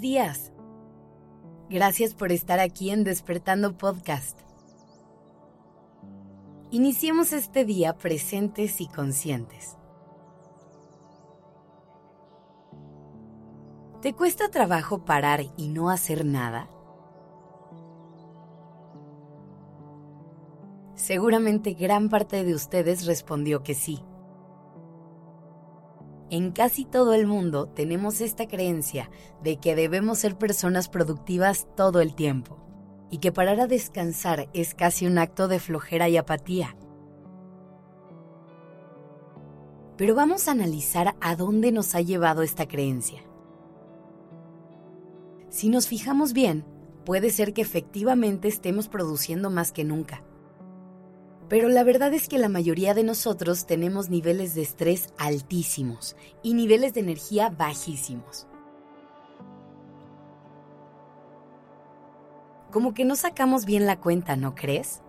[0.00, 0.50] Días.
[1.68, 4.38] Gracias por estar aquí en Despertando Podcast.
[6.70, 9.76] Iniciemos este día presentes y conscientes.
[14.00, 16.70] ¿Te cuesta trabajo parar y no hacer nada?
[20.94, 24.02] Seguramente gran parte de ustedes respondió que sí.
[26.30, 29.10] En casi todo el mundo tenemos esta creencia
[29.42, 32.56] de que debemos ser personas productivas todo el tiempo
[33.10, 36.76] y que parar a descansar es casi un acto de flojera y apatía.
[39.96, 43.22] Pero vamos a analizar a dónde nos ha llevado esta creencia.
[45.48, 46.64] Si nos fijamos bien,
[47.04, 50.22] puede ser que efectivamente estemos produciendo más que nunca
[51.50, 56.54] pero la verdad es que la mayoría de nosotros tenemos niveles de estrés altísimos y
[56.54, 58.46] niveles de energía bajísimos.
[62.70, 65.02] Como que no sacamos bien la cuenta, ¿no crees?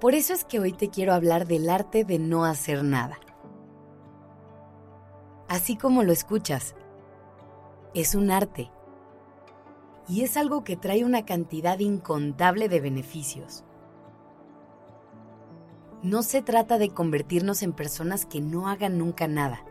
[0.00, 3.20] Por eso es que hoy te quiero hablar del arte de no hacer nada.
[5.46, 6.74] Así como lo escuchas,
[7.94, 8.68] es un arte
[10.08, 13.64] y es algo que trae una cantidad incontable de beneficios.
[16.02, 19.64] No se trata de convertirnos en personas que no hagan nunca nada,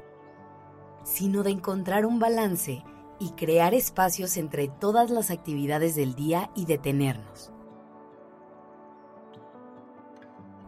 [1.04, 2.84] sino de encontrar un balance
[3.20, 7.52] y crear espacios entre todas las actividades del día y detenernos.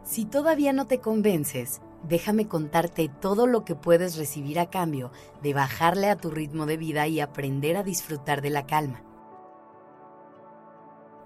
[0.04, 5.12] Si todavía no te convences, déjame contarte todo lo que puedes recibir a cambio
[5.44, 9.04] de bajarle a tu ritmo de vida y aprender a disfrutar de la calma.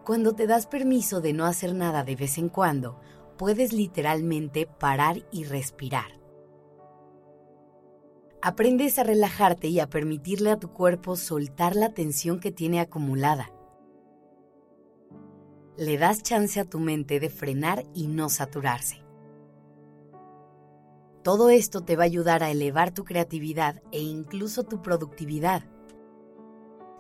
[0.06, 3.00] Cuando te das permiso de no hacer nada de vez en cuando,
[3.38, 6.20] puedes literalmente parar y respirar.
[8.42, 13.52] Aprendes a relajarte y a permitirle a tu cuerpo soltar la tensión que tiene acumulada.
[15.78, 19.04] Le das chance a tu mente de frenar y no saturarse.
[21.24, 25.64] Todo esto te va a ayudar a elevar tu creatividad e incluso tu productividad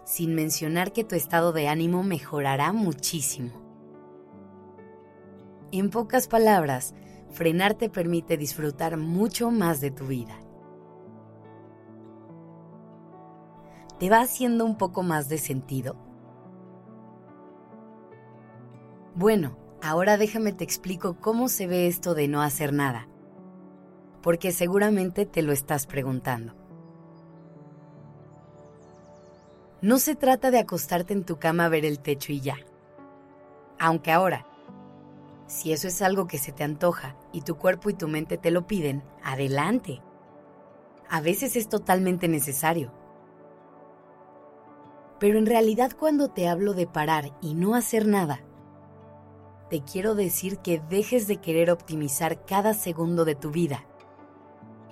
[0.03, 3.51] sin mencionar que tu estado de ánimo mejorará muchísimo.
[5.71, 6.93] En pocas palabras,
[7.29, 10.37] frenar te permite disfrutar mucho más de tu vida.
[13.99, 15.95] ¿Te va haciendo un poco más de sentido?
[19.15, 23.07] Bueno, ahora déjame te explico cómo se ve esto de no hacer nada,
[24.21, 26.60] porque seguramente te lo estás preguntando.
[29.81, 32.57] No se trata de acostarte en tu cama a ver el techo y ya.
[33.79, 34.45] Aunque ahora,
[35.47, 38.51] si eso es algo que se te antoja y tu cuerpo y tu mente te
[38.51, 40.03] lo piden, adelante.
[41.09, 42.93] A veces es totalmente necesario.
[45.19, 48.43] Pero en realidad cuando te hablo de parar y no hacer nada,
[49.71, 53.83] te quiero decir que dejes de querer optimizar cada segundo de tu vida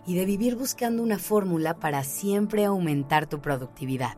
[0.08, 4.18] y de vivir buscando una fórmula para siempre aumentar tu productividad.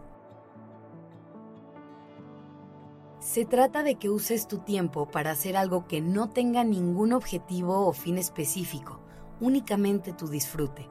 [3.22, 7.86] Se trata de que uses tu tiempo para hacer algo que no tenga ningún objetivo
[7.86, 9.00] o fin específico,
[9.40, 10.90] únicamente tu disfrute.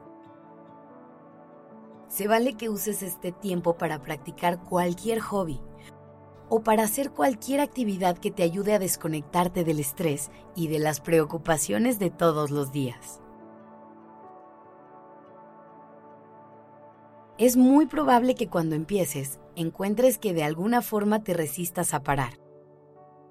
[2.07, 5.59] Se vale que uses este tiempo para practicar cualquier hobby
[6.47, 11.01] o para hacer cualquier actividad que te ayude a desconectarte del estrés y de las
[11.01, 13.20] preocupaciones de todos los días.
[17.37, 22.39] Es muy probable que cuando empieces encuentres que de alguna forma te resistas a parar.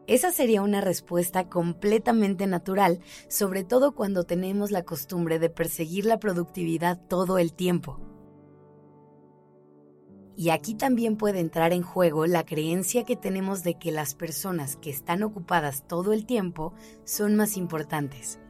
[0.06, 6.18] Esa sería una respuesta completamente natural, sobre todo cuando tenemos la costumbre de perseguir la
[6.18, 8.00] productividad todo el tiempo.
[10.36, 14.76] Y aquí también puede entrar en juego la creencia que tenemos de que las personas
[14.76, 16.72] que están ocupadas todo el tiempo
[17.04, 18.40] son más importantes.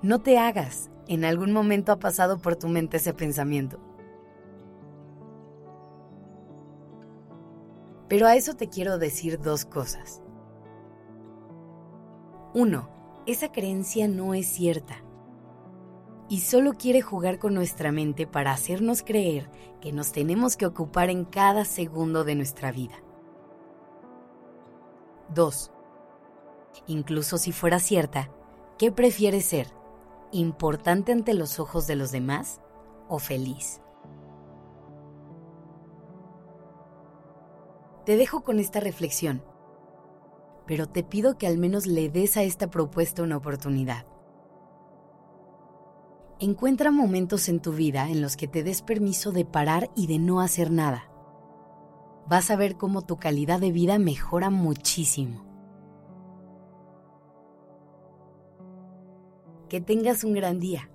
[0.00, 3.78] No te hagas, en algún momento ha pasado por tu mente ese pensamiento.
[8.08, 10.22] Pero a eso te quiero decir dos cosas.
[12.54, 12.88] Uno,
[13.26, 15.02] esa creencia no es cierta.
[16.28, 21.10] Y solo quiere jugar con nuestra mente para hacernos creer que nos tenemos que ocupar
[21.10, 22.94] en cada segundo de nuestra vida.
[25.34, 25.70] Dos,
[26.86, 28.30] incluso si fuera cierta,
[28.78, 29.83] ¿qué prefieres ser?
[30.34, 32.60] ¿Importante ante los ojos de los demás
[33.06, 33.80] o feliz?
[38.04, 39.44] Te dejo con esta reflexión,
[40.66, 44.06] pero te pido que al menos le des a esta propuesta una oportunidad.
[46.40, 50.18] Encuentra momentos en tu vida en los que te des permiso de parar y de
[50.18, 51.12] no hacer nada.
[52.26, 55.53] Vas a ver cómo tu calidad de vida mejora muchísimo.
[59.74, 60.88] Que tengas un gran día.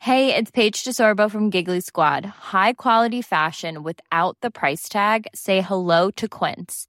[0.00, 2.24] Hey, it's Paige DeSorbo from Giggly Squad.
[2.24, 5.28] High quality fashion without the price tag.
[5.32, 6.88] Say hello to Quince.